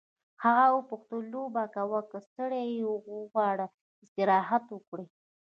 هغه 0.43 0.65
وپوښتل 0.77 1.19
لوبه 1.33 1.63
کوو 1.75 1.99
که 2.09 2.17
ستړی 2.27 2.63
یې 2.75 2.81
او 2.89 2.95
غواړې 3.33 3.65
استراحت 4.03 4.63
وکړې. 4.71 5.05